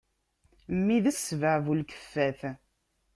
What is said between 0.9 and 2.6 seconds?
d ssbeɛ bu lkeffat.